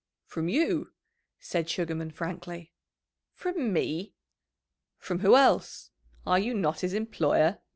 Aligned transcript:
"From 0.25 0.49
you," 0.49 0.93
said 1.37 1.69
Sugarman 1.69 2.09
frankly. 2.09 2.73
"From 3.35 3.71
me?" 3.71 4.15
"From 4.97 5.19
whom 5.19 5.35
else? 5.35 5.91
Are 6.25 6.39
you 6.39 6.55
not 6.55 6.79
his 6.79 6.95
employer? 6.95 7.59